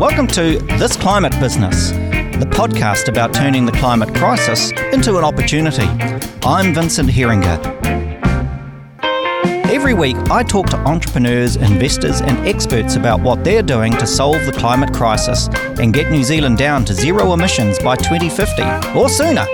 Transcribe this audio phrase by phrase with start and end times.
[0.00, 5.84] Welcome to This Climate Business, the podcast about turning the climate crisis into an opportunity.
[6.42, 7.58] I'm Vincent Heeringa.
[9.70, 14.46] Every week, I talk to entrepreneurs, investors, and experts about what they're doing to solve
[14.46, 15.48] the climate crisis
[15.78, 19.44] and get New Zealand down to zero emissions by 2050 or sooner.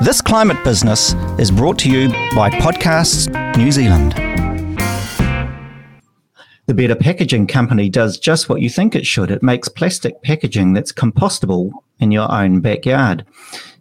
[0.00, 3.26] This Climate Business is brought to you by Podcasts
[3.56, 4.14] New Zealand.
[6.66, 9.32] The Better Packaging Company does just what you think it should.
[9.32, 13.26] It makes plastic packaging that's compostable in your own backyard.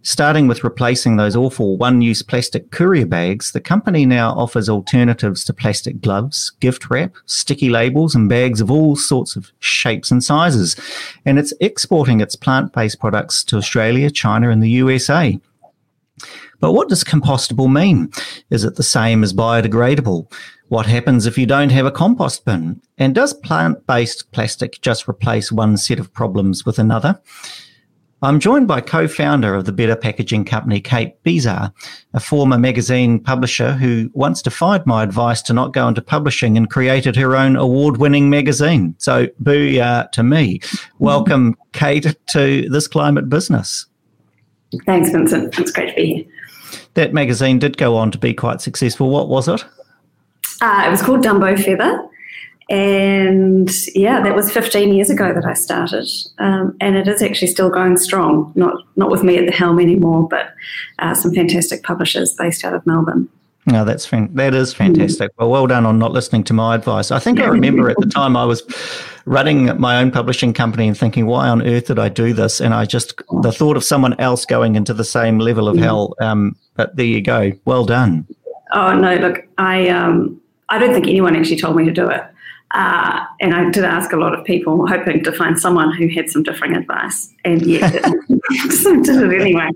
[0.02, 5.44] Starting with replacing those awful one use plastic courier bags, the company now offers alternatives
[5.45, 10.23] to plastic gloves, gift wrap, sticky labels, and bags of all sorts of shapes and
[10.23, 10.76] sizes.
[11.23, 15.40] And it's exporting its plant based products to Australia, China, and the USA.
[16.59, 18.12] But what does compostable mean?
[18.49, 20.32] Is it the same as biodegradable?
[20.71, 22.81] What happens if you don't have a compost bin?
[22.98, 27.20] And does plant based plastic just replace one set of problems with another?
[28.21, 31.73] I'm joined by co founder of the Better Packaging Company, Kate Bezar,
[32.13, 36.70] a former magazine publisher who once defied my advice to not go into publishing and
[36.70, 38.96] created her own award winning magazine.
[38.98, 40.62] So, booyah to me.
[40.99, 43.87] Welcome, Kate, to this climate business.
[44.85, 45.59] Thanks, Vincent.
[45.59, 46.26] It's great to be here.
[46.93, 49.09] That magazine did go on to be quite successful.
[49.09, 49.65] What was it?
[50.62, 52.07] Uh, it was called Dumbo Feather.
[52.70, 56.07] And yeah, that was 15 years ago that I started.
[56.37, 59.79] Um, and it is actually still going strong, not, not with me at the helm
[59.79, 60.53] anymore, but
[60.99, 63.27] uh, some fantastic publishers based out of Melbourne.
[63.65, 65.31] No, that's fan- that is fantastic.
[65.38, 67.12] Well, well done on not listening to my advice.
[67.12, 68.63] I think I remember at the time I was
[69.25, 72.59] running my own publishing company and thinking, why on earth did I do this?
[72.59, 76.16] And I just the thought of someone else going into the same level of hell.
[76.19, 77.51] Um, but there you go.
[77.66, 78.25] Well done.
[78.73, 80.41] Oh no, look, I um,
[80.72, 82.22] I don't think anyone actually told me to do it.
[82.74, 86.30] Uh, and I did ask a lot of people, hoping to find someone who had
[86.30, 89.70] some differing advice, and yet did it anyway.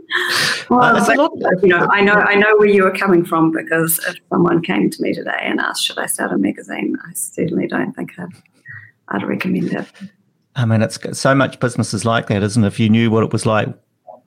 [0.70, 4.00] Well, uh, but, you know, I know I know where you are coming from because
[4.08, 7.68] if someone came to me today and asked, "Should I start a magazine?" I certainly
[7.68, 8.30] don't think I'd,
[9.10, 9.88] I'd recommend it.
[10.56, 12.68] I mean, it's so much businesses like that, isn't it?
[12.68, 13.68] If you knew what it was like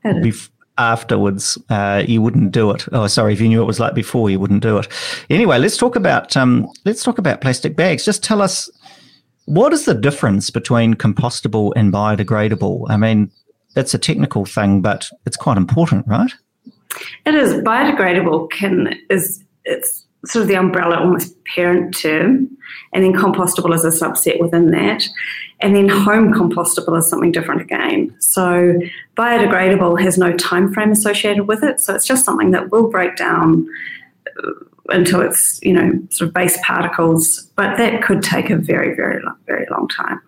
[0.04, 2.86] bef- afterwards, uh, you wouldn't do it.
[2.92, 4.88] Oh, sorry, if you knew it was like before, you wouldn't do it.
[5.28, 8.04] Anyway, let's talk about um, let's talk about plastic bags.
[8.04, 8.70] Just tell us
[9.44, 12.86] what is the difference between compostable and biodegradable.
[12.88, 13.30] I mean,
[13.74, 16.32] that's a technical thing, but it's quite important, right?
[17.26, 18.50] It is biodegradable.
[18.50, 22.48] Can is it's sort of the umbrella, almost parent term,
[22.92, 25.04] and then compostable is a subset within that.
[25.60, 28.14] And then home compostable is something different again.
[28.20, 28.78] So
[29.16, 31.80] biodegradable has no time frame associated with it.
[31.80, 33.68] So it's just something that will break down
[34.26, 34.52] uh,
[34.90, 37.50] until it's, you know, sort of base particles.
[37.56, 40.20] But that could take a very, very, long, very long time.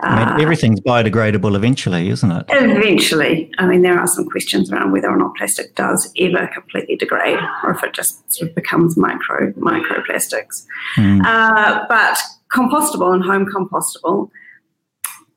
[0.00, 2.44] I mean, uh, everything's biodegradable eventually, isn't it?
[2.50, 3.50] Eventually.
[3.58, 7.38] I mean, there are some questions around whether or not plastic does ever completely degrade
[7.62, 10.66] or if it just sort of becomes micro microplastics.
[10.96, 11.24] Mm.
[11.24, 12.18] Uh, but
[12.52, 14.30] compostable and home compostable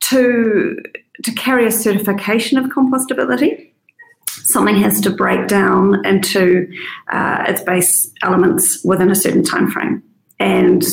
[0.01, 0.77] to
[1.23, 3.71] to carry a certification of compostability,
[4.27, 6.71] something has to break down into
[7.11, 10.03] uh, its base elements within a certain time frame.
[10.39, 10.83] And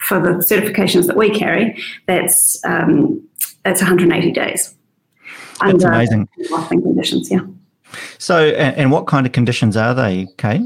[0.00, 3.26] for the certifications that we carry, that's um,
[3.64, 4.74] that's 180 days.
[5.60, 6.28] That's under amazing.
[6.68, 7.40] conditions, yeah.
[8.18, 10.62] So, and, and, what kind of conditions are they, Kate?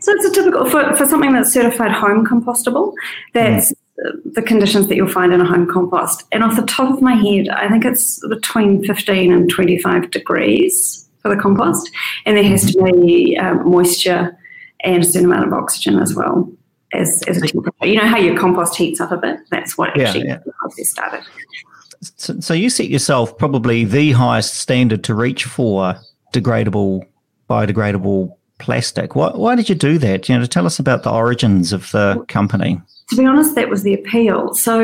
[0.00, 2.94] So, it's a typical for, for something that's certified home compostable.
[3.32, 3.76] That's mm
[4.24, 6.24] the conditions that you'll find in a home compost.
[6.30, 11.08] And off the top of my head, I think it's between 15 and 25 degrees
[11.20, 11.90] for the compost.
[12.24, 14.38] And there has to be um, moisture
[14.84, 16.48] and a certain amount of oxygen as well
[16.92, 17.48] as, as a.
[17.86, 19.40] You know how your compost heats up a bit?
[19.50, 20.52] That's what actually yeah, yeah.
[20.58, 21.24] process started.
[22.00, 25.96] So, so you set yourself probably the highest standard to reach for
[26.32, 27.06] degradable,
[27.50, 29.16] biodegradable plastic.
[29.16, 30.28] Why, why did you do that?
[30.28, 33.68] You know, to tell us about the origins of the company to be honest, that
[33.68, 34.54] was the appeal.
[34.54, 34.82] So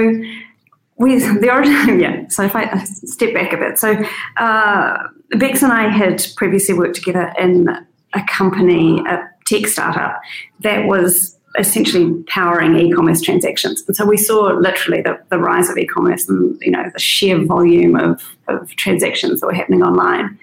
[0.96, 2.26] we the origin, yeah.
[2.28, 3.96] So if I step back a bit, so
[4.36, 4.98] uh,
[5.30, 7.68] Bex and I had previously worked together in
[8.14, 10.20] a company, a tech startup
[10.60, 13.82] that was essentially powering e-commerce transactions.
[13.86, 17.44] And so we saw literally the, the rise of e-commerce and you know the sheer
[17.44, 20.38] volume of, of transactions that were happening online.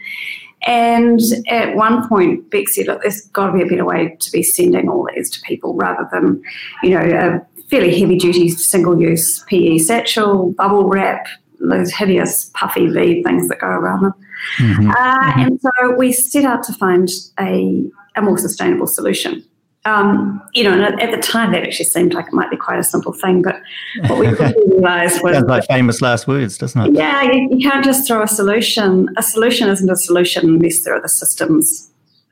[0.63, 4.31] And at one point, Bex said, look, there's got to be a better way to
[4.31, 6.43] be sending all these to people rather than,
[6.83, 11.25] you know, a fairly heavy duty single use PE satchel, bubble wrap,
[11.59, 14.13] those hideous puffy lead things that go around them.
[14.59, 14.89] Mm-hmm.
[14.89, 15.39] Uh, mm-hmm.
[15.39, 17.09] And so we set out to find
[17.39, 17.83] a,
[18.15, 19.43] a more sustainable solution.
[19.85, 22.77] Um, you know, and at the time that actually seemed like it might be quite
[22.77, 23.59] a simple thing, but
[24.07, 24.27] what we
[24.67, 26.93] realised was sounds like famous last words, doesn't it?
[26.93, 29.09] Yeah, you, you, can't just throw a solution.
[29.17, 31.89] A solution isn't a solution unless there are the systems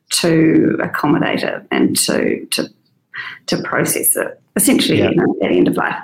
[0.09, 2.69] to accommodate it and to to
[3.47, 4.39] to process it.
[4.55, 5.09] Essentially, yeah.
[5.09, 5.95] you know, at the end of life,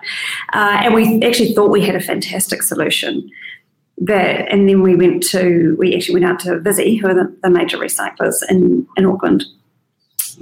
[0.53, 3.29] uh, and we actually thought we had a fantastic solution.
[3.97, 7.33] That, and then we went to we actually went out to Visy, who are the,
[7.43, 9.45] the major recyclers in in Auckland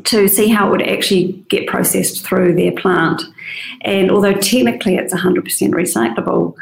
[0.05, 3.21] to see how it would actually get processed through their plant.
[3.81, 6.55] And although technically it's 100% recyclable,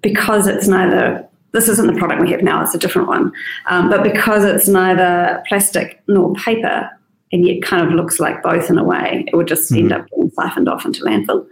[0.00, 3.32] because it's neither, this isn't the product we have now, it's a different one,
[3.66, 6.90] um, but because it's neither plastic nor paper,
[7.32, 9.82] and yet kind of looks like both in a way, it would just mm-hmm.
[9.84, 11.46] end up getting siphoned off into landfill.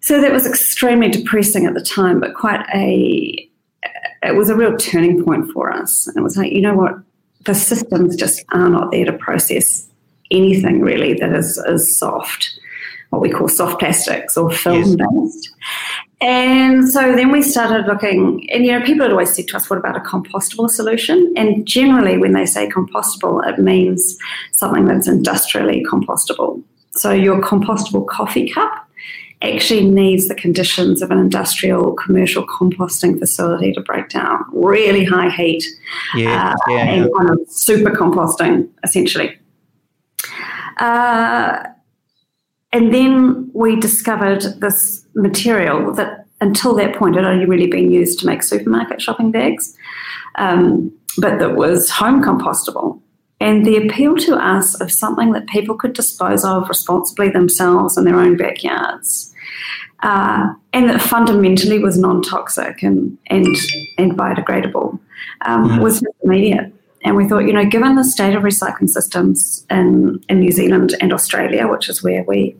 [0.00, 3.48] So that was extremely depressing at the time, but quite a,
[4.22, 6.06] it was a real turning point for us.
[6.06, 6.94] And it was like, you know what,
[7.44, 9.85] the systems just are not there to process
[10.30, 12.58] anything really that is, is soft,
[13.10, 15.50] what we call soft plastics or film based.
[16.20, 19.68] And so then we started looking, and you know, people had always said to us,
[19.68, 21.32] what about a compostable solution?
[21.36, 24.16] And generally, when they say compostable, it means
[24.52, 26.62] something that's industrially compostable.
[26.92, 28.88] So your compostable coffee cup
[29.42, 34.42] actually needs the conditions of an industrial commercial composting facility to break down.
[34.52, 35.62] Really high heat
[36.14, 39.38] yeah, uh, yeah, and kind of super composting, essentially.
[40.76, 41.64] Uh,
[42.72, 48.18] and then we discovered this material that until that point had only really been used
[48.20, 49.74] to make supermarket shopping bags,
[50.34, 53.00] um, but that was home compostable.
[53.40, 58.04] And the appeal to us of something that people could dispose of responsibly themselves in
[58.04, 59.32] their own backyards,
[60.02, 63.46] uh, and that fundamentally was non toxic and, and,
[63.98, 64.98] and biodegradable,
[65.42, 65.82] um, mm.
[65.82, 66.72] was immediate.
[67.06, 70.96] And we thought, you know, given the state of recycling systems in, in New Zealand
[71.00, 72.56] and Australia, which is where we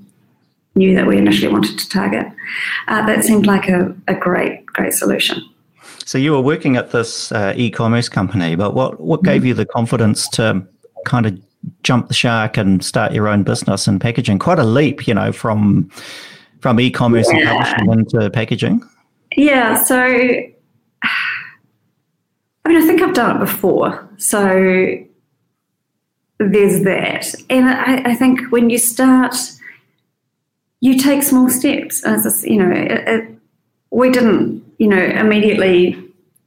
[0.77, 2.27] knew that we initially wanted to target,
[2.87, 5.43] uh, that seemed like a, a great, great solution.
[6.05, 9.49] So you were working at this uh, e-commerce company, but what, what gave mm-hmm.
[9.49, 10.65] you the confidence to
[11.05, 11.41] kind of
[11.83, 14.39] jump the shark and start your own business in packaging?
[14.39, 15.91] Quite a leap, you know, from
[16.61, 17.39] from e-commerce yeah.
[17.39, 18.83] and publishing into packaging.
[19.37, 19.83] Yeah.
[19.83, 20.17] So
[22.67, 24.09] I mean, I think I've done it before.
[24.17, 24.99] So
[26.41, 27.33] there's that.
[27.49, 29.37] And I, I think when you start,
[30.81, 32.05] you take small steps.
[32.05, 33.39] As you know, it, it,
[33.91, 35.91] we didn't, you know, immediately,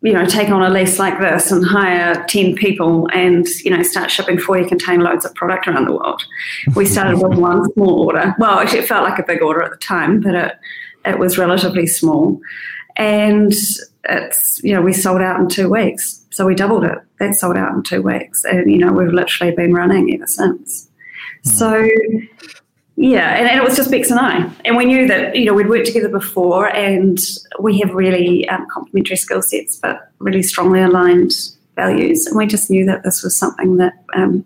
[0.02, 3.82] you know, take on a lease like this and hire 10 people and, you know,
[3.82, 6.22] start shipping 40 container loads of product around the world.
[6.76, 8.36] We started with one small order.
[8.38, 10.60] Well, actually, it felt like a big order at the time, but it,
[11.06, 12.42] it was relatively small.
[12.98, 13.54] And
[14.06, 16.98] it's you know we sold out in two weeks, so we doubled it.
[17.20, 20.90] That sold out in two weeks, and you know we've literally been running ever since.
[21.46, 21.52] Mm.
[21.52, 21.90] So
[22.96, 25.54] yeah, and, and, it was just Bex and I, and we knew that you know
[25.54, 27.18] we'd worked together before, and
[27.60, 31.34] we have really um, complementary skill sets, but really strongly aligned
[31.76, 33.94] values, and we just knew that this was something that.
[34.16, 34.46] Um,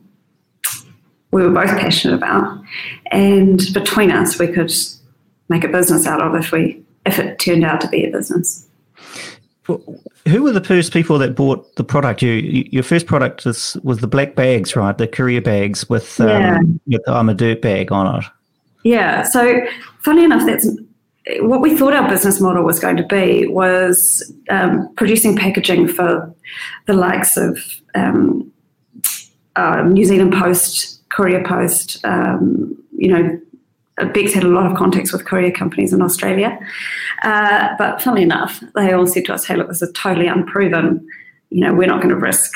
[1.31, 2.63] we were both passionate about,
[3.11, 4.71] and between us, we could
[5.49, 8.67] make a business out of if we if it turned out to be a business.
[9.65, 12.21] Who were the first people that bought the product?
[12.21, 14.97] You, your first product was, was the black bags, right?
[14.97, 16.59] The courier bags with, um, yeah.
[16.87, 18.25] with I'm a dirt bag on it.
[18.83, 19.23] Yeah.
[19.23, 19.61] So,
[19.99, 20.69] funny enough, that's
[21.39, 26.33] what we thought our business model was going to be was um, producing packaging for
[26.85, 27.57] the likes of
[27.95, 28.51] um,
[29.55, 33.39] uh, New Zealand Post, Courier Post, um, you know,
[33.97, 36.57] Bex had a lot of contacts with courier companies in Australia.
[37.21, 41.07] Uh, but funnily enough, they all said to us, hey, look, this is totally unproven.
[41.49, 42.53] You know, we're not going to risk,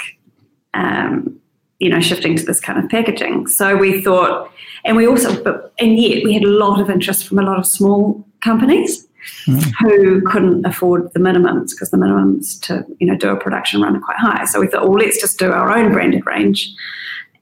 [0.74, 1.40] um,
[1.80, 3.48] you know, shifting to this kind of packaging.
[3.48, 4.52] So we thought,
[4.84, 7.60] and we also, but, and yet we had a lot of interest from a lot
[7.60, 9.08] of small companies
[9.46, 9.64] mm.
[9.80, 13.96] who couldn't afford the minimums because the minimums to, you know, do a production run
[13.96, 14.46] are quite high.
[14.46, 16.74] So we thought, well, let's just do our own branded range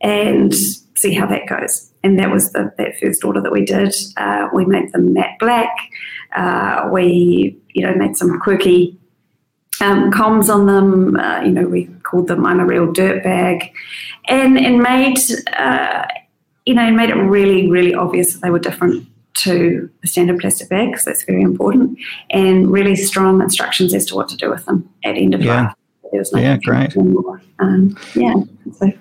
[0.02, 0.54] and
[0.96, 3.94] see how that goes and that was the, that first order that we did.
[4.16, 5.76] Uh, we made them matte black.
[6.36, 8.96] Uh, we, you know, made some quirky
[9.82, 11.18] um, comms on them.
[11.18, 13.74] Uh, you know, we called them "I'm a real dirt bag,"
[14.28, 15.18] and and made
[15.58, 16.06] uh,
[16.66, 20.70] you know made it really really obvious that they were different to the standard plastic
[20.70, 21.98] bag because that's very important,
[22.30, 25.74] and really strong instructions as to what to do with them at end of yeah.
[26.12, 26.28] life.
[26.34, 26.96] yeah, great.
[27.60, 28.36] Um, yeah.
[28.78, 28.92] So.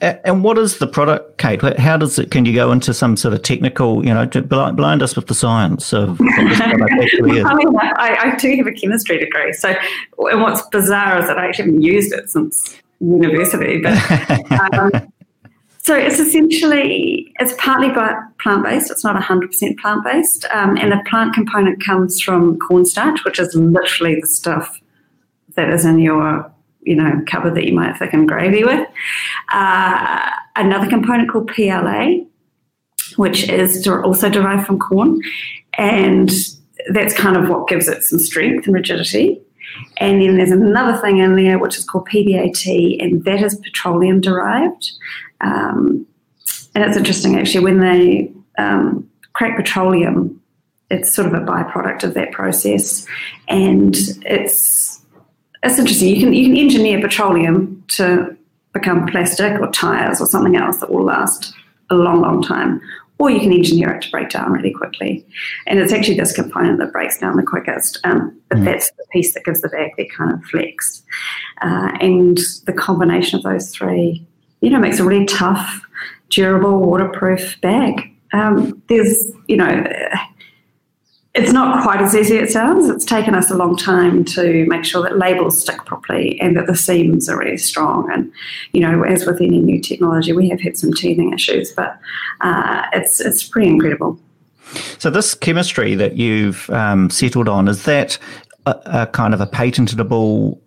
[0.00, 1.62] And what is the product, Kate?
[1.78, 2.30] How does it?
[2.30, 5.34] Can you go into some sort of technical, you know, to blind us with the
[5.34, 7.44] science of what this product actually is?
[7.44, 9.74] I, mean, I, I, do have a chemistry degree, so
[10.18, 13.80] and what's bizarre is that I actually haven't used it since university.
[13.80, 14.90] But um,
[15.88, 18.90] So it's essentially it's partly plant based.
[18.90, 23.38] It's not hundred percent plant based, um, and the plant component comes from cornstarch, which
[23.38, 24.82] is literally the stuff
[25.54, 26.52] that is in your
[26.82, 28.86] you know cupboard that you might thicken gravy with.
[29.52, 32.24] Uh, another component called PLA,
[33.16, 35.20] which is also derived from corn,
[35.76, 36.30] and
[36.90, 39.40] that's kind of what gives it some strength and rigidity.
[39.98, 44.20] And then there's another thing in there which is called PBAT, and that is petroleum
[44.20, 44.92] derived.
[45.40, 46.06] Um,
[46.74, 50.40] and it's interesting actually when they um, crack petroleum,
[50.90, 53.06] it's sort of a byproduct of that process,
[53.46, 55.00] and it's
[55.62, 56.08] it's interesting.
[56.08, 58.36] You can you can engineer petroleum to
[58.72, 61.54] become plastic or tires or something else that will last
[61.90, 62.80] a long, long time,
[63.18, 65.26] or you can engineer it to break down really quickly.
[65.66, 68.64] And it's actually this component that breaks down the quickest, um, but mm.
[68.64, 71.02] that's the piece that gives the bag that kind of flex.
[71.62, 74.24] Uh, and the combination of those three,
[74.60, 75.82] you know, makes a really tough,
[76.28, 78.14] durable, waterproof bag.
[78.32, 79.84] Um, there's, you know,
[81.38, 82.88] it's not quite as easy as it sounds.
[82.88, 86.66] It's taken us a long time to make sure that labels stick properly and that
[86.66, 88.10] the seams are really strong.
[88.12, 88.32] And
[88.72, 91.98] you know, as with any new technology, we have had some teething issues, but
[92.40, 94.18] uh, it's it's pretty incredible.
[94.98, 98.18] So this chemistry that you've um, settled on is that
[98.66, 100.60] a, a, kind of a patentable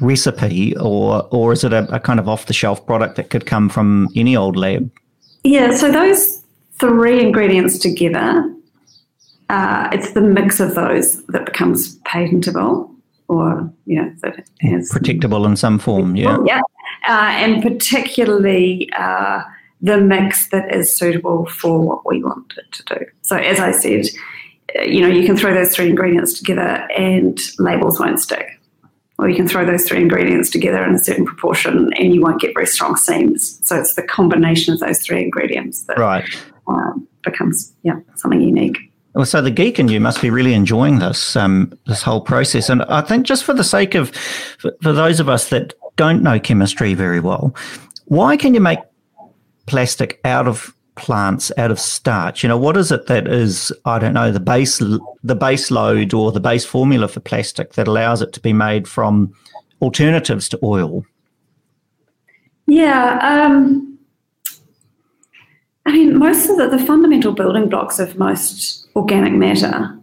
[0.00, 3.46] recipe, or or is it a, a kind of off the shelf product that could
[3.46, 4.90] come from any old lab?
[5.42, 5.74] Yeah.
[5.74, 6.42] So those
[6.78, 8.52] three ingredients together
[9.48, 12.90] uh, it's the mix of those that becomes patentable
[13.28, 16.38] or you know that has protectable in some form yeah.
[16.44, 16.60] Yeah.
[17.08, 19.42] Uh, and particularly uh,
[19.80, 23.06] the mix that is suitable for what we want it to do.
[23.22, 24.06] So as i said
[24.76, 28.48] uh, you know you can throw those three ingredients together and labels won't stick.
[29.18, 32.38] Or you can throw those three ingredients together in a certain proportion and you won't
[32.38, 33.66] get very strong seams.
[33.66, 36.28] So it's the combination of those three ingredients that right.
[36.66, 38.85] um, becomes yeah something unique
[39.16, 42.68] well, so the geek in you must be really enjoying this um, this whole process,
[42.68, 46.38] and I think just for the sake of for, those of us that don't know
[46.38, 47.56] chemistry very well,
[48.04, 48.78] why can you make
[49.64, 52.42] plastic out of plants out of starch?
[52.42, 54.82] You know what is it that is i don't know the base
[55.24, 58.86] the base load or the base formula for plastic that allows it to be made
[58.86, 59.32] from
[59.80, 61.06] alternatives to oil?
[62.66, 63.85] Yeah um,
[65.86, 69.96] i mean most of the, the fundamental building blocks of most organic matter,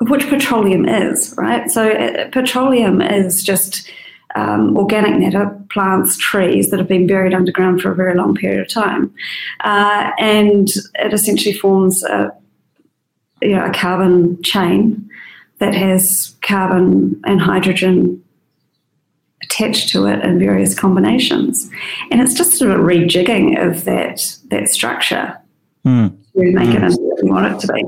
[0.00, 1.70] which petroleum is, right?
[1.70, 3.88] So uh, petroleum is just
[4.34, 8.60] um, organic matter, plants, trees that have been buried underground for a very long period
[8.60, 9.12] of time,
[9.60, 12.32] uh, and it essentially forms a,
[13.42, 15.08] you know, a carbon chain
[15.58, 18.22] that has carbon and hydrogen
[19.60, 21.70] attached to it in various combinations,
[22.10, 25.36] and it's just sort of a rejigging of that that structure
[25.84, 26.10] mm.
[26.32, 26.74] to make mm.
[26.74, 27.82] it into what we want it to be.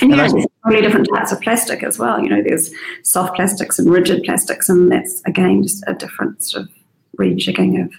[0.00, 2.20] And yeah, there's totally different types of plastic as well.
[2.20, 2.70] You know, there's
[3.02, 6.70] soft plastics and rigid plastics, and that's again just a different sort of
[7.18, 7.92] rejigging of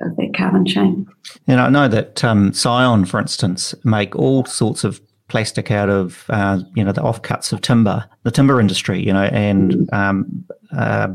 [0.00, 1.06] of their carbon chain.
[1.46, 6.24] And I know that um, Scion, for instance, make all sorts of plastic out of
[6.28, 9.00] uh, you know the offcuts of timber, the timber industry.
[9.00, 9.94] You know, and mm-hmm.
[9.94, 10.44] um,
[10.76, 11.14] uh,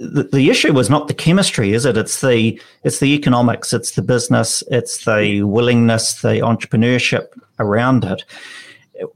[0.00, 1.96] the, the issue was not the chemistry, is it?
[1.96, 7.26] It's the it's the economics, it's the business, it's the willingness, the entrepreneurship
[7.58, 8.24] around it.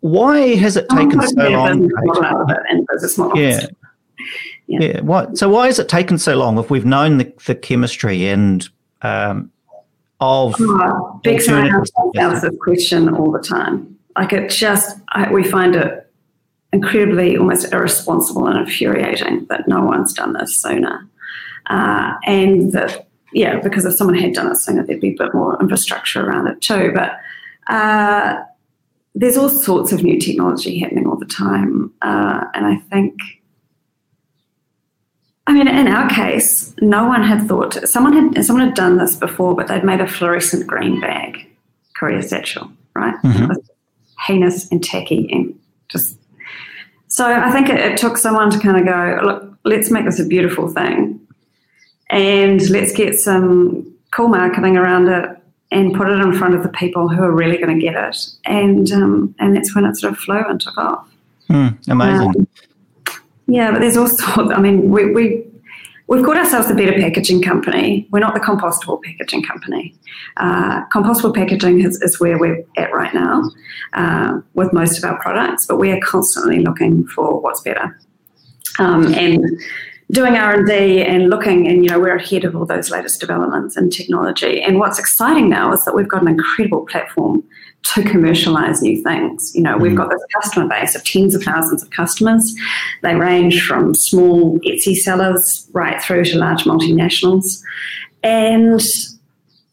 [0.01, 1.91] Why has it taken oh, so long?
[3.35, 3.67] Yeah.
[4.67, 4.81] yeah.
[4.81, 5.01] yeah.
[5.01, 8.67] What, so why has it taken so long if we've known the, the chemistry and
[9.03, 9.51] um,
[10.21, 11.21] of oh,
[12.15, 13.99] I ask this question all the time.
[14.17, 16.04] Like it just, I, we find it
[16.75, 21.09] incredibly almost irresponsible and infuriating that no one's done this sooner.
[21.67, 25.33] Uh, and that, yeah, because if someone had done it sooner, there'd be a bit
[25.33, 26.93] more infrastructure around it too.
[26.93, 27.13] But
[27.73, 28.43] uh,
[29.15, 31.93] there's all sorts of new technology happening all the time.
[32.03, 33.15] Uh, and I think,
[35.47, 39.15] I mean, in our case, no one had thought, someone had, someone had done this
[39.15, 41.47] before, but they'd made a fluorescent green bag,
[41.97, 43.15] courier satchel, right?
[43.23, 43.53] Mm-hmm.
[44.27, 46.19] Heinous and tacky and just.
[47.09, 50.21] So I think it, it took someone to kind of go, look, let's make this
[50.21, 51.21] a beautiful thing
[52.11, 55.31] and let's get some cool marketing around it
[55.71, 58.17] and put it in front of the people who are really going to get it.
[58.45, 61.09] And um, and that's when it sort of flew and took off.
[61.49, 62.29] Mm, amazing.
[62.29, 62.47] Um,
[63.47, 65.45] yeah, but there's also, I mean, we, we
[66.07, 68.07] we've called ourselves the better packaging company.
[68.11, 69.95] We're not the compostable packaging company.
[70.37, 73.51] Uh, compostable packaging is, is, where we're at right now
[73.95, 77.99] uh, with most of our products, but we are constantly looking for what's better.
[78.79, 79.45] Um, and
[80.11, 83.91] doing r&d and looking and you know we're ahead of all those latest developments in
[83.91, 84.61] technology.
[84.61, 87.43] And what's exciting now is that we've got an incredible platform
[87.95, 89.55] to commercialize new things.
[89.55, 89.97] You know we've mm.
[89.97, 92.55] got this customer base of tens of thousands of customers.
[93.03, 97.63] They range from small etsy sellers right through to large multinationals.
[98.23, 98.81] And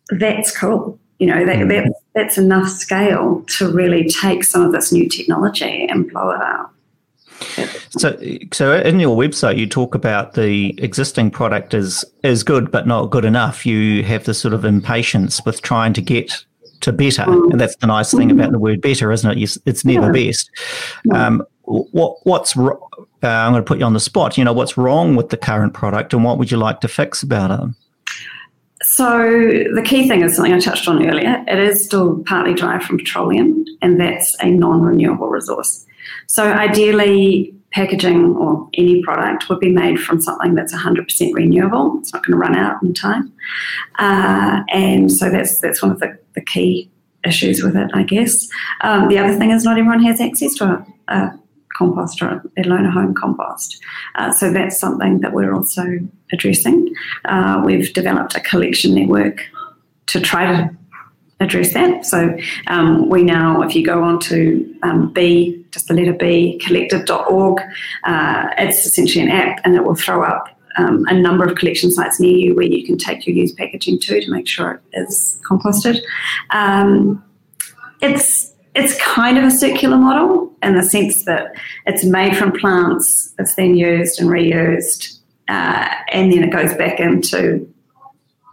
[0.09, 0.97] that's cool.
[1.19, 1.69] You know that, mm.
[1.69, 6.41] that, that's enough scale to really take some of this new technology and blow it
[6.41, 6.71] out
[7.89, 8.19] so,
[8.51, 13.07] so in your website, you talk about the existing product is is good but not
[13.07, 13.65] good enough.
[13.65, 16.45] You have this sort of impatience with trying to get
[16.81, 19.57] to better, and that's the nice thing about the word better, isn't it?
[19.65, 20.27] It's never yeah.
[20.27, 20.49] best.
[21.13, 22.75] Um, what what's uh,
[23.23, 24.37] I'm going to put you on the spot.
[24.37, 27.23] You know, what's wrong with the current product, and what would you like to fix
[27.23, 27.75] about it?
[28.83, 29.19] So
[29.75, 31.43] the key thing is something I touched on earlier.
[31.47, 35.85] It is still partly derived from petroleum, and that's a non-renewable resource.
[36.31, 41.97] So ideally, packaging or any product would be made from something that's 100% renewable.
[41.99, 43.33] It's not going to run out in time.
[43.99, 46.89] Uh, and so that's that's one of the, the key
[47.25, 48.47] issues with it, I guess.
[48.79, 51.39] Um, the other thing is not everyone has access to a, a
[51.77, 53.83] compost or let alone a home compost.
[54.15, 55.83] Uh, so that's something that we're also
[56.31, 56.95] addressing.
[57.25, 59.41] Uh, we've developed a collection network
[60.05, 60.69] to try to
[61.41, 62.05] address that.
[62.05, 66.59] So um, we now, if you go on to um, B, just the letter B,
[66.63, 67.61] collective.org,
[68.03, 71.91] uh, it's essentially an app and it will throw up um, a number of collection
[71.91, 74.99] sites near you where you can take your used packaging to to make sure it
[74.99, 75.99] is composted.
[76.51, 77.23] Um,
[78.01, 81.53] it's it's kind of a circular model in the sense that
[81.85, 85.19] it's made from plants, it's then used and reused,
[85.49, 87.70] uh, and then it goes back into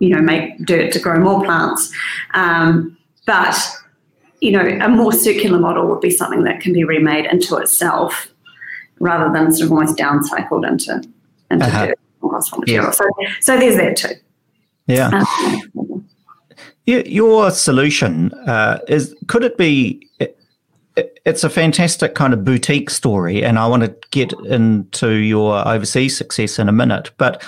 [0.01, 1.93] you know, make dirt to grow more plants.
[2.35, 3.57] Um, but,
[4.41, 8.29] you know, a more circular model would be something that can be remade into itself
[9.01, 11.03] rather than sort of almost downcycled into,
[11.51, 11.87] into uh-huh.
[11.87, 11.99] dirt
[12.57, 12.85] material.
[12.85, 12.91] Yeah.
[12.91, 13.05] So,
[13.41, 14.15] so there's that too.
[14.87, 15.09] Yeah.
[15.09, 16.09] Um,
[16.87, 20.09] your solution uh, is could it be
[20.97, 26.17] it's a fantastic kind of boutique story and i want to get into your overseas
[26.17, 27.45] success in a minute but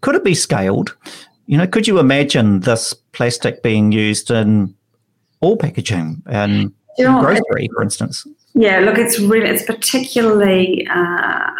[0.00, 0.96] could it be scaled
[1.46, 4.74] you know, could you imagine this plastic being used in
[5.40, 8.26] all packaging and you know, grocery, for instance?
[8.54, 11.50] Yeah, look, it's really it's particularly uh,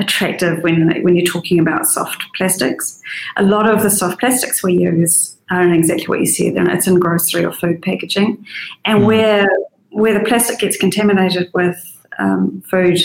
[0.00, 3.00] attractive when when you're talking about soft plastics.
[3.36, 6.86] A lot of the soft plastics we use are exactly what you said, and it's
[6.86, 8.44] in grocery or food packaging,
[8.84, 9.06] and mm.
[9.06, 9.48] where
[9.90, 11.76] where the plastic gets contaminated with
[12.18, 12.98] um, food,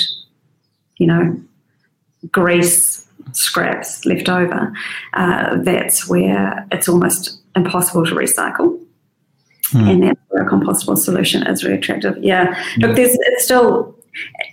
[0.97, 1.39] you know,
[2.31, 4.73] grease, scraps left over,
[5.13, 8.79] uh, that's where it's almost impossible to recycle.
[9.71, 9.89] Mm.
[9.89, 12.17] And that's where a compostable solution is really attractive.
[12.19, 13.95] Yeah, look, there's it's still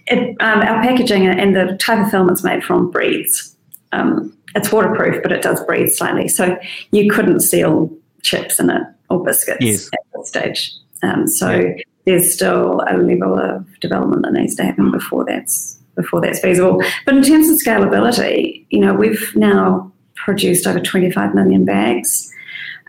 [0.09, 3.57] it, um, our packaging and the type of film it's made from breathes.
[3.93, 6.29] Um, it's waterproof, but it does breathe slightly.
[6.29, 6.59] So
[6.91, 7.91] you couldn't seal
[8.23, 9.91] chips in it or biscuits yes.
[9.93, 10.73] at this stage.
[11.03, 11.75] Um, so yeah.
[12.05, 16.83] there's still a level of development that needs to happen before that's before that's feasible.
[17.05, 22.33] But in terms of scalability, you know, we've now produced over 25 million bags,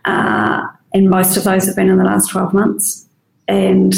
[0.05, 0.61] uh,
[0.93, 3.07] and most of those have been in the last 12 months,
[3.47, 3.93] and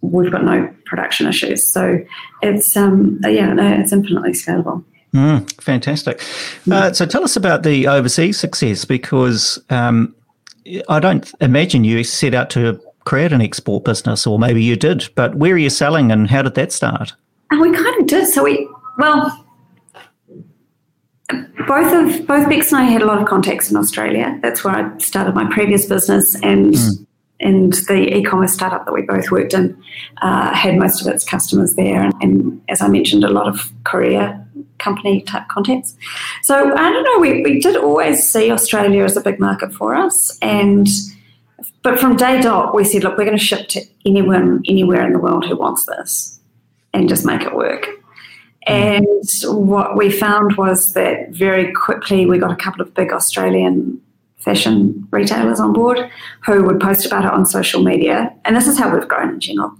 [0.00, 1.66] we've got no production issues.
[1.66, 2.00] So
[2.42, 4.84] it's um, yeah, no, it's infinitely scalable.
[5.14, 6.22] Mm, fantastic.
[6.70, 10.14] Uh, so tell us about the overseas success because um,
[10.88, 15.08] I don't imagine you set out to create an export business, or maybe you did,
[15.14, 17.14] but where are you selling and how did that start?
[17.50, 18.26] And we kind of did.
[18.28, 19.46] So we, well,
[21.66, 24.38] both of both Bex and I had a lot of contacts in Australia.
[24.42, 27.06] That's where I started my previous business, and mm.
[27.40, 29.76] and the e-commerce startup that we both worked in
[30.22, 33.72] uh, had most of its customers there, and, and, as I mentioned, a lot of
[33.84, 34.42] courier
[34.78, 35.96] company type contacts.
[36.42, 37.18] So I don't know.
[37.18, 40.86] We we did always see Australia as a big market for us, and
[41.82, 45.12] but from day dot we said, look, we're going to ship to anyone anywhere in
[45.12, 46.36] the world who wants this
[46.96, 47.86] and just make it work.
[48.66, 49.04] Mm.
[49.46, 54.00] And what we found was that very quickly we got a couple of big Australian
[54.46, 55.98] fashion retailers on board
[56.44, 58.32] who would post about it on social media.
[58.44, 59.72] And this is how we've grown in general.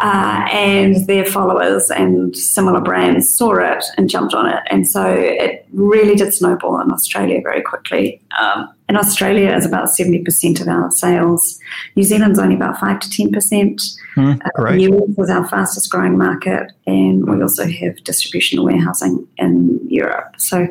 [0.00, 4.62] Uh, and their followers and similar brands saw it and jumped on it.
[4.70, 8.22] And so it really did snowball in Australia very quickly.
[8.40, 11.58] Um, in Australia is about 70% of our sales.
[11.96, 13.80] New Zealand's only about 5 to 10%.
[14.16, 16.70] Mm, uh, US is our fastest growing market.
[16.86, 20.34] And we also have distribution and warehousing in Europe.
[20.38, 20.68] So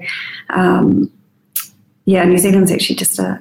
[0.51, 1.11] um,
[2.05, 3.39] yeah, New Zealand's actually just a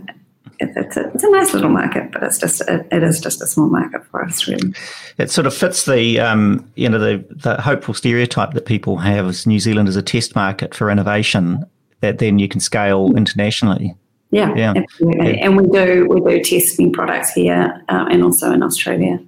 [0.60, 3.46] it's a, it's a nice little market, but it's just it, it is just a
[3.46, 4.72] small market for us, really.
[5.18, 9.26] It sort of fits the um, you know the the hopeful stereotype that people have
[9.26, 11.64] as New Zealand is a test market for innovation.
[12.00, 13.94] that then you can scale internationally.
[14.30, 14.74] Yeah, yeah.
[14.76, 15.36] absolutely.
[15.36, 15.46] Yeah.
[15.46, 19.18] And we do we do testing products here uh, and also in Australia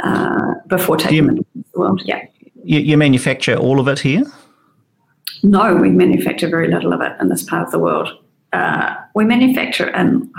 [0.00, 2.02] uh, before taking you, them to the world.
[2.04, 2.24] Yeah.
[2.64, 4.24] You, you manufacture all of it here?
[5.42, 8.10] No, we manufacture very little of it in this part of the world.
[8.52, 10.32] Uh, we manufacture in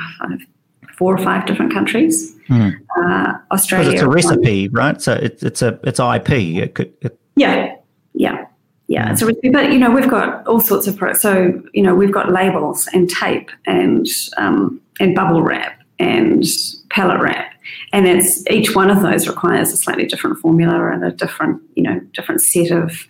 [1.02, 2.36] four or five different countries.
[2.48, 2.74] Mm.
[2.96, 3.90] Uh, Australia.
[3.90, 4.86] Because it's a recipe, one.
[4.86, 5.02] right?
[5.02, 6.30] So it, it's a it's IP.
[6.30, 7.76] It could, it, yeah,
[8.14, 8.46] yeah,
[8.88, 9.12] yeah.
[9.12, 11.24] It's a recipe, but you know we've got all sorts of products.
[11.24, 14.06] So you know we've got labels and tape and
[14.38, 16.44] um, and bubble wrap and
[16.92, 17.52] pallet wrap,
[17.94, 21.82] and it's each one of those requires a slightly different formula and a different you
[21.82, 23.08] know different set of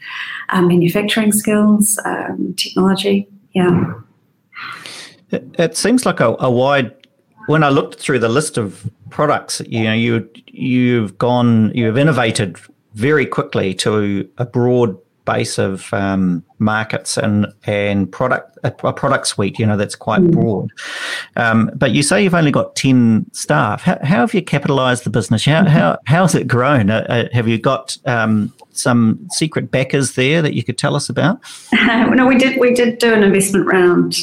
[0.48, 3.28] um, manufacturing skills, um, technology.
[3.54, 3.96] Yeah.
[5.32, 6.94] It, it seems like a, a wide
[7.48, 12.58] when I looked through the list of products, you know, you you've gone, you've innovated
[12.94, 19.28] very quickly to a broad base of um, markets and and product a, a, product
[19.28, 20.32] suite, you know, that's quite mm.
[20.32, 20.72] broad.
[21.36, 23.84] Um, but you say you've only got ten staff.
[23.84, 25.46] How, how have you capitalised the business?
[25.46, 26.90] How how how's it grown?
[26.90, 31.10] Uh, uh, have you got um, some secret backers there that you could tell us
[31.10, 31.40] about?
[31.74, 34.16] no, we did we did do an investment round.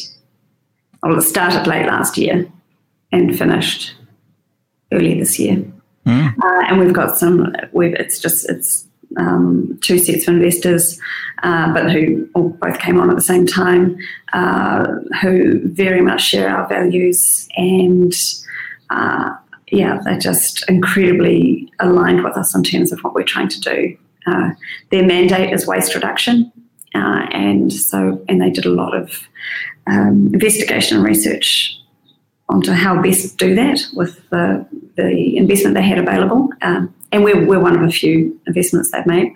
[1.08, 2.46] Well, it started late last year
[3.12, 3.94] and finished
[4.92, 5.64] early this year.
[6.04, 6.34] Mm.
[6.36, 7.50] Uh, and we've got some.
[7.72, 11.00] We've it's just it's um, two sets of investors,
[11.42, 13.96] uh, but who all both came on at the same time,
[14.34, 14.84] uh,
[15.22, 18.12] who very much share our values and.
[18.90, 19.34] Uh,
[19.70, 23.98] yeah, they're just incredibly aligned with us in terms of what we're trying to do.
[24.26, 24.50] Uh,
[24.90, 26.50] their mandate is waste reduction,
[26.94, 29.28] uh, and so and they did a lot of
[29.88, 31.74] um, investigation and research
[32.48, 36.48] onto how best to do that with the, the investment they had available.
[36.62, 39.32] Um, and we're, we're one of a few investments they've made,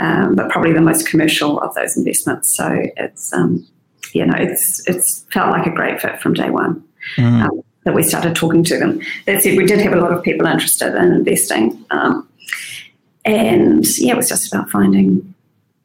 [0.00, 2.54] um, but probably the most commercial of those investments.
[2.56, 3.66] So it's, um,
[4.12, 6.84] you know, it's, it's felt like a great fit from day one.
[7.16, 7.44] Mm.
[7.44, 9.00] Um, that we started talking to them.
[9.26, 11.84] That said, we did have a lot of people interested in investing.
[11.90, 12.26] Um,
[13.26, 15.33] and yeah, it was just about finding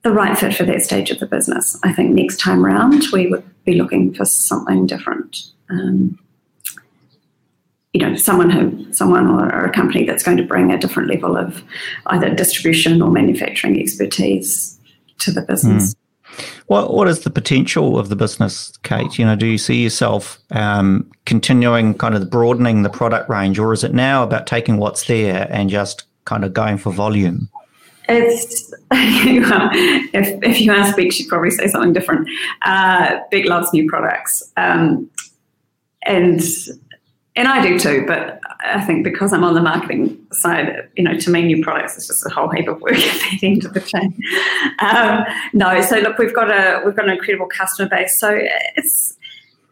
[0.04, 1.78] the right fit for that stage of the business.
[1.84, 5.46] I think next time round we would be looking for something different.
[5.70, 6.18] Um,
[7.94, 11.36] you know someone who someone or, a company that's going to bring a different level
[11.36, 11.64] of
[12.08, 14.80] either distribution or manufacturing expertise
[15.20, 15.94] to the business.
[15.94, 15.98] Mm.
[16.68, 19.18] What what is the potential of the business, Kate?
[19.18, 23.74] You know, do you see yourself um, continuing kind of broadening the product range, or
[23.74, 27.50] is it now about taking what's there and just kind of going for volume?
[28.10, 32.28] It's if if you ask Big, she'd probably say something different.
[32.64, 35.10] Uh, Beck loves new products, um,
[36.04, 36.42] and
[37.36, 41.18] and I do too, but I think because I'm on the marketing side, you know,
[41.18, 43.74] to me, new products is just a whole heap of work at the end of
[43.74, 44.20] the chain.
[44.80, 48.20] Um, no, so look, we've got a we've got an incredible customer base.
[48.20, 48.38] So
[48.76, 49.16] it's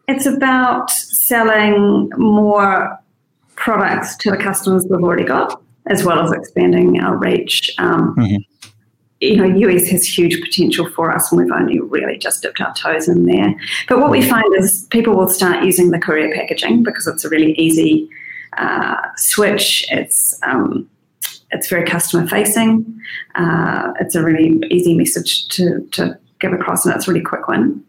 [0.06, 2.98] it's about selling more
[3.56, 7.70] products to the customers we've already got, as well as expanding our reach.
[7.78, 8.36] Um, mm-hmm
[9.20, 12.72] you know, US has huge potential for us, and we've only really just dipped our
[12.74, 13.54] toes in there.
[13.88, 17.28] But what we find is people will start using the courier packaging because it's a
[17.28, 18.08] really easy
[18.56, 19.86] uh, switch.
[19.90, 20.88] It's um,
[21.50, 23.00] it's very customer facing.
[23.34, 27.48] Uh, it's a really easy message to, to give across, and it's a really quick
[27.48, 27.84] one.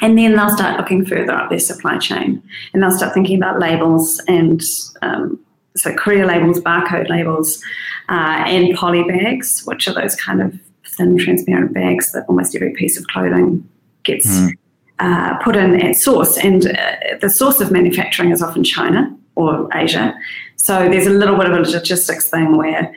[0.00, 3.60] And then they'll start looking further up their supply chain, and they'll start thinking about
[3.60, 4.60] labels and
[5.02, 5.38] um,
[5.78, 7.62] so courier labels, barcode labels,
[8.08, 12.72] uh, and poly bags, which are those kind of thin, transparent bags that almost every
[12.72, 13.68] piece of clothing
[14.04, 14.52] gets mm.
[14.98, 16.38] uh, put in at source.
[16.38, 20.14] And uh, the source of manufacturing is often China or Asia.
[20.56, 22.92] So there's a little bit of a logistics thing where,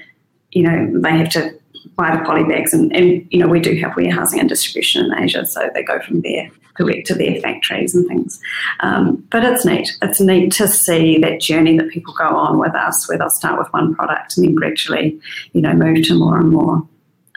[0.52, 1.58] you know, they have to
[1.96, 5.24] buy the poly bags, and, and you know, we do have warehousing and distribution in
[5.24, 8.40] Asia, so they go from there direct to their factories and things.
[8.80, 9.98] Um, but it's neat.
[10.02, 13.60] It's neat to see that journey that people go on with us, where they'll start
[13.60, 15.20] with one product and then gradually,
[15.54, 16.88] you know, move to more and more.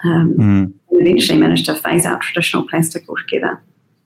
[0.05, 0.73] Um, mm.
[0.91, 3.63] And eventually manage to phase out traditional plastic altogether.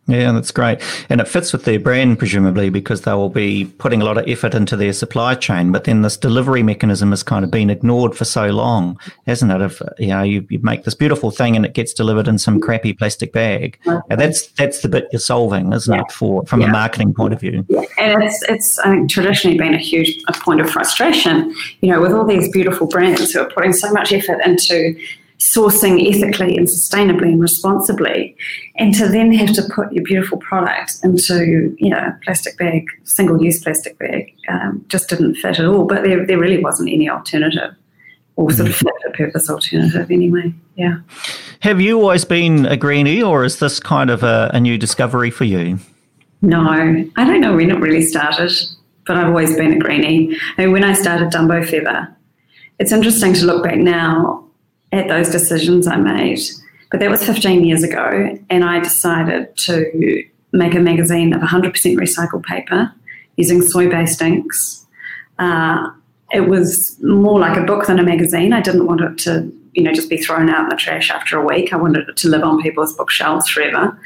[0.08, 0.80] Yeah, that's great.
[1.10, 4.26] And it fits with their brand, presumably, because they will be putting a lot of
[4.26, 5.70] effort into their supply chain.
[5.70, 9.60] But then this delivery mechanism has kind of been ignored for so long, hasn't it?
[9.60, 12.58] If you know, you, you make this beautiful thing and it gets delivered in some
[12.58, 13.78] crappy plastic bag.
[13.84, 16.00] And that's that's the bit you're solving, isn't yeah.
[16.00, 16.68] it, for from yeah.
[16.68, 17.66] a marketing point of view?
[17.68, 17.82] Yeah.
[17.98, 22.00] And it's it's I think traditionally been a huge a point of frustration, you know,
[22.00, 24.98] with all these beautiful brands who are putting so much effort into
[25.38, 28.36] sourcing ethically and sustainably and responsibly,
[28.76, 33.42] and to then have to put your beautiful product into you know plastic bag, single
[33.42, 35.84] use plastic bag, um, just didn't fit at all.
[35.84, 37.74] But there, there really wasn't any alternative
[38.36, 38.86] or sort of mm-hmm.
[38.86, 40.52] fit for purpose alternative anyway.
[40.76, 40.98] Yeah.
[41.60, 45.30] Have you always been a greenie, or is this kind of a, a new discovery
[45.30, 45.78] for you?
[46.40, 48.52] No, I don't know when it really started,
[49.06, 50.36] but I've always been a greenie.
[50.56, 52.14] I mean, when I started Dumbo Feather,
[52.78, 54.47] it's interesting to look back now
[54.92, 56.40] at those decisions I made.
[56.90, 61.72] But that was 15 years ago, and I decided to make a magazine of 100%
[61.96, 62.92] recycled paper
[63.36, 64.86] using soy based inks.
[65.38, 65.90] Uh,
[66.32, 68.52] it was more like a book than a magazine.
[68.52, 71.38] I didn't want it to, you know, just be thrown out in the trash after
[71.38, 71.72] a week.
[71.72, 73.98] I wanted it to live on people's bookshelves forever.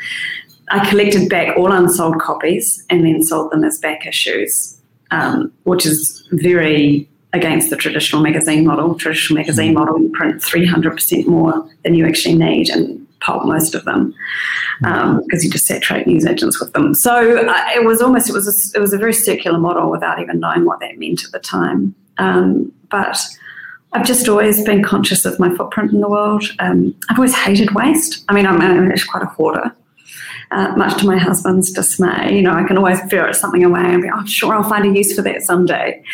[0.71, 5.85] I collected back all unsold copies and then sold them as back issues, um, which
[5.85, 8.95] is very against the traditional magazine model.
[8.95, 13.85] Traditional magazine model, you print 300% more than you actually need and pulp most of
[13.85, 14.14] them
[14.81, 16.95] because um, you just saturate news agents with them.
[16.95, 20.21] So uh, it was almost it was a, it was a very circular model without
[20.21, 21.95] even knowing what that meant at the time.
[22.18, 23.18] Um, but
[23.92, 26.45] I've just always been conscious of my footprint in the world.
[26.59, 28.25] Um, I've always hated waste.
[28.29, 29.75] I mean, I'm, I'm actually quite a hoarder.
[30.52, 32.36] Uh, much to my husband's dismay.
[32.36, 34.94] You know, I can always ferret something away and be, oh, sure I'll find a
[34.94, 36.04] use for that someday.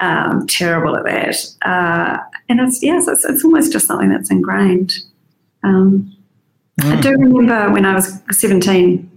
[0.00, 1.36] Um, terrible at that.
[1.62, 4.98] Uh, and it's, yes, it's, it's, almost just something that's ingrained.
[5.64, 6.16] Um,
[6.80, 6.96] mm.
[6.96, 9.10] I do remember when I was 17,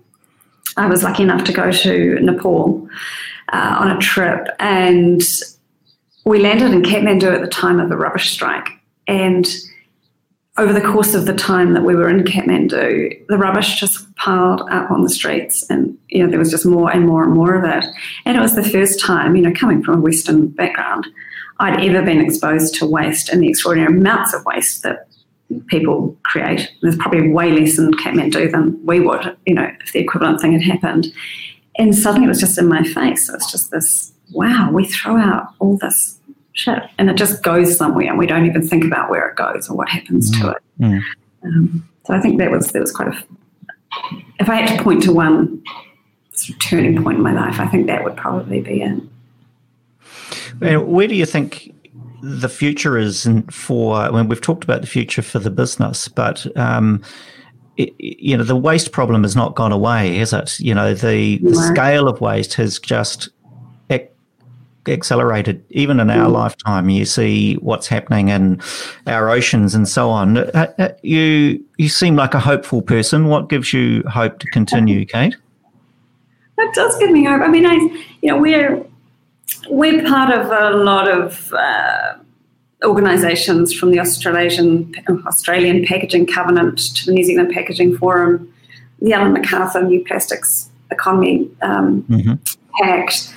[0.78, 2.90] I was lucky enough to go to Nepal
[3.54, 5.22] uh, on a trip and
[6.26, 8.70] we landed in Kathmandu at the time of the rubbish strike.
[9.08, 9.48] And
[10.58, 14.62] over the course of the time that we were in Kathmandu, the rubbish just piled
[14.70, 17.56] up on the streets, and you know there was just more and more and more
[17.56, 17.86] of it.
[18.26, 21.08] And it was the first time, you know, coming from a Western background,
[21.60, 25.08] I'd ever been exposed to waste and the extraordinary amounts of waste that
[25.68, 26.72] people create.
[26.82, 30.54] There's probably way less in Kathmandu than we would, you know, if the equivalent thing
[30.54, 31.08] had happened.
[31.78, 33.30] And suddenly it was just in my face.
[33.30, 36.20] It was just this, wow, we throw out all this
[36.54, 39.70] shit, and it just goes somewhere, and we don't even think about where it goes
[39.70, 40.42] or what happens mm.
[40.42, 40.58] to it.
[40.80, 41.02] Mm.
[41.44, 43.24] Um, so I think that was that was quite a.
[44.40, 45.64] If I had to point to one
[46.34, 49.02] sort of turning point in my life, I think that would probably be it.
[50.62, 51.74] And where do you think
[52.22, 53.96] the future is for?
[53.96, 57.02] I mean, we've talked about the future for the business, but um,
[57.78, 60.60] it, you know, the waste problem has not gone away, has it?
[60.60, 63.30] You know, the, the scale of waste has just
[64.88, 66.34] accelerated even in our mm.
[66.34, 66.90] lifetime.
[66.90, 68.62] You see what's happening in
[69.08, 70.38] our oceans and so on.
[70.38, 73.28] Uh, uh, you you seem like a hopeful person.
[73.28, 75.36] What gives you hope to continue, Kate?
[76.58, 77.42] That does give me hope.
[77.42, 78.86] I mean, I you know we're
[79.70, 81.54] we're part of a lot of.
[81.54, 82.18] Uh,
[82.84, 84.92] organisations from the Australian
[85.28, 88.52] Australian Packaging Covenant to the New Zealand Packaging Forum,
[89.02, 92.34] the Ellen MacArthur New Plastics Economy um, mm-hmm.
[92.82, 93.34] Pact,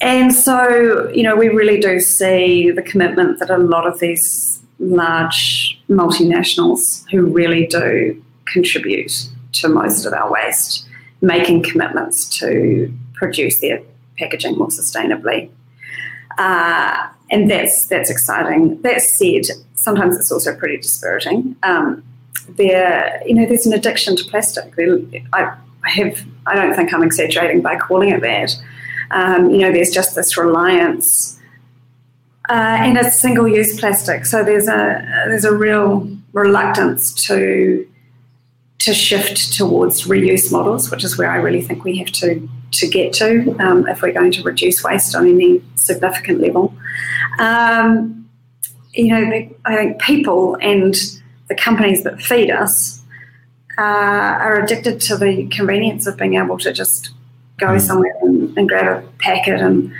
[0.00, 4.60] and so, you know, we really do see the commitment that a lot of these
[4.78, 10.86] large multinationals who really do contribute to most of our waste,
[11.20, 13.82] making commitments to produce their
[14.18, 15.50] packaging more sustainably.
[16.38, 18.80] Uh, and that's that's exciting.
[18.82, 21.56] That said, sometimes it's also pretty dispiriting.
[21.64, 22.04] Um,
[22.50, 24.72] there, you know, there's an addiction to plastic.
[25.32, 28.56] I, I have, I don't think I'm exaggerating by calling it that
[29.10, 31.38] um, you know, there's just this reliance.
[32.48, 37.86] Uh, and it's single-use plastic, so there's a there's a real reluctance to
[38.78, 42.88] to shift towards reuse models, which is where I really think we have to to
[42.88, 46.74] get to um, if we're going to reduce waste on any significant level.
[47.38, 48.28] Um,
[48.92, 50.94] you know, the, I think people and
[51.48, 53.02] the companies that feed us
[53.78, 57.10] uh, are addicted to the convenience of being able to just
[57.58, 57.80] go mm.
[57.80, 59.92] somewhere and, and grab a packet, and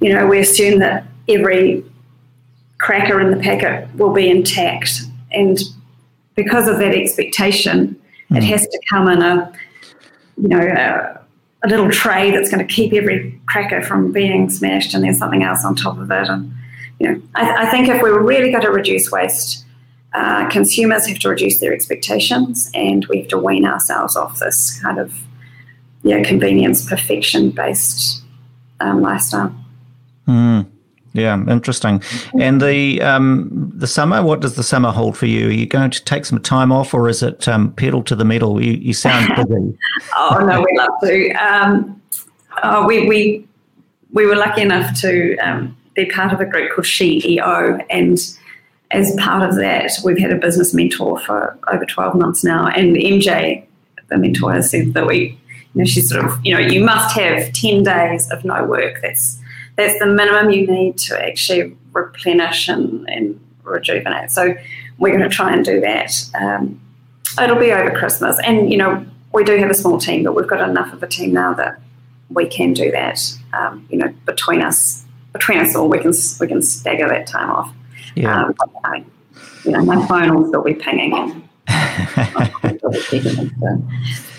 [0.00, 1.84] you know we assume that every
[2.78, 5.00] cracker in the packet will be intact,
[5.32, 5.58] and
[6.34, 8.36] because of that expectation, mm.
[8.36, 9.52] it has to come in a
[10.36, 11.20] you know a,
[11.64, 15.42] a little tray that's going to keep every cracker from being smashed, and there's something
[15.42, 16.28] else on top of it.
[16.28, 16.52] And
[16.98, 19.64] you know, I, I think if we were really going to reduce waste,
[20.14, 24.80] uh, consumers have to reduce their expectations, and we have to wean ourselves off this
[24.80, 25.14] kind of
[26.06, 28.22] yeah, convenience, perfection based
[28.80, 29.52] um, lifestyle.
[30.28, 30.66] Mm.
[31.14, 32.02] Yeah, interesting.
[32.38, 35.48] And the um, the summer, what does the summer hold for you?
[35.48, 38.24] Are you going to take some time off, or is it um, pedal to the
[38.24, 38.62] metal?
[38.62, 39.78] You, you sound busy.
[40.14, 41.32] oh no, we love to.
[41.32, 42.02] Um,
[42.62, 43.48] oh, we we
[44.12, 48.18] we were lucky enough to um, be part of a group called SheEO, and
[48.90, 52.68] as part of that, we've had a business mentor for over twelve months now.
[52.68, 53.64] And MJ,
[54.08, 55.38] the mentor, has said that we
[55.76, 58.98] you know, she's sort of, you know, you must have 10 days of no work.
[59.02, 59.38] That's
[59.76, 64.30] that's the minimum you need to actually replenish and, and rejuvenate.
[64.30, 64.54] So
[64.96, 66.14] we're going to try and do that.
[66.34, 66.80] Um,
[67.38, 68.38] it'll be over Christmas.
[68.42, 71.06] And, you know, we do have a small team, but we've got enough of a
[71.06, 71.78] team now that
[72.30, 73.20] we can do that.
[73.52, 77.50] Um, you know, between us, between us all, we can we can stagger that time
[77.50, 77.70] off.
[78.14, 78.44] Yeah.
[78.44, 79.04] Um, I,
[79.62, 81.12] you know, my phone will still be pinging.
[81.12, 81.46] And,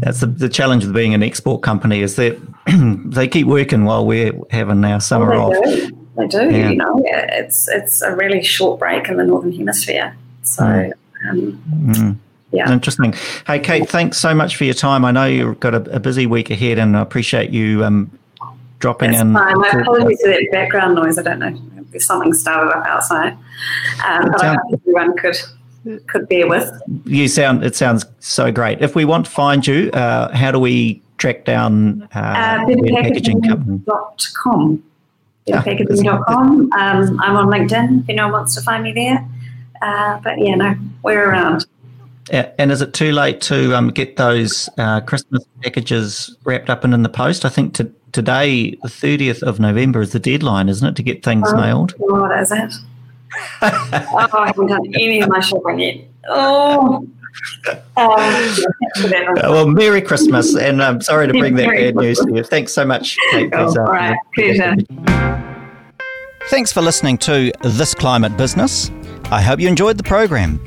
[0.00, 2.38] That's the, the challenge with being an export company is that
[3.12, 5.64] they keep working while we're having our summer well, they off.
[5.64, 5.96] Do.
[6.16, 6.50] They do.
[6.50, 6.70] Yeah.
[6.70, 10.16] You know, it's it's a really short break in the northern hemisphere.
[10.42, 10.64] So.
[10.64, 10.92] Mm.
[11.30, 12.16] Um, mm.
[12.52, 12.72] Yeah.
[12.72, 13.12] Interesting.
[13.46, 15.04] Hey, Kate, thanks so much for your time.
[15.04, 18.16] I know you've got a, a busy week ahead, and I appreciate you um,
[18.78, 19.34] dropping That's in.
[19.34, 19.58] Fine.
[19.58, 21.18] My apologies for that background noise.
[21.18, 21.58] I don't know.
[21.90, 23.32] There's something started up outside,
[24.06, 25.36] um, but I hope everyone could
[26.08, 26.70] could bear with.
[27.04, 27.64] You sound.
[27.64, 28.80] It sounds so great.
[28.80, 32.66] If we want to find you, uh, how do we track down uh, uh,
[33.02, 33.78] packaging company?
[33.86, 34.82] Dot com.
[36.72, 39.26] Um, I'm on LinkedIn if anyone wants to find me there.
[39.80, 41.66] Uh, but yeah, no, we're around.
[42.30, 46.92] And is it too late to um, get those uh, Christmas packages wrapped up and
[46.92, 47.44] in the post?
[47.44, 51.22] I think to, today, the 30th of November, is the deadline, isn't it, to get
[51.22, 51.94] things oh, mailed?
[51.98, 52.74] What is it?
[53.62, 55.96] Oh, I haven't done any of my shopping yet.
[56.28, 57.06] Oh.
[57.96, 58.56] Um,
[59.36, 62.42] well, Merry Christmas, and I'm sorry to bring that bad news to you.
[62.42, 63.52] Thanks so much, Kate.
[63.54, 64.74] All right, pleasure.
[66.48, 68.90] Thanks for listening to This Climate Business.
[69.30, 70.64] I hope you enjoyed the program.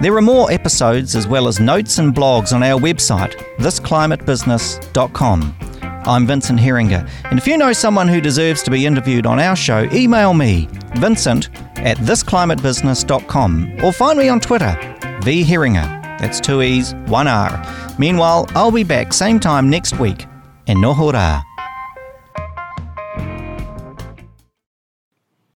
[0.00, 5.67] There are more episodes as well as notes and blogs on our website, thisclimatebusiness.com.
[6.08, 9.54] I'm Vincent Heeringa, and if you know someone who deserves to be interviewed on our
[9.54, 10.66] show, email me,
[10.96, 14.74] Vincent at thisclimatebusiness.com, or find me on Twitter,
[15.22, 16.18] V Heeringa.
[16.18, 17.62] That's two E's, one R.
[17.98, 20.26] Meanwhile, I'll be back same time next week.
[20.66, 21.42] And no hurrah.